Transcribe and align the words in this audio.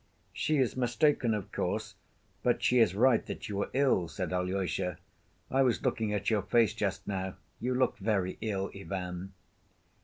"She 0.33 0.57
is 0.57 0.75
mistaken, 0.75 1.35
of 1.35 1.51
course; 1.51 1.93
but 2.41 2.63
she 2.63 2.79
is 2.79 2.95
right 2.95 3.23
that 3.27 3.47
you 3.47 3.61
are 3.61 3.69
ill," 3.73 4.07
said 4.07 4.33
Alyosha. 4.33 4.97
"I 5.51 5.61
was 5.61 5.83
looking 5.83 6.11
at 6.11 6.31
your 6.31 6.41
face 6.41 6.73
just 6.73 7.05
now. 7.07 7.35
You 7.59 7.75
look 7.75 7.99
very 7.99 8.39
ill, 8.41 8.71
Ivan." 8.75 9.33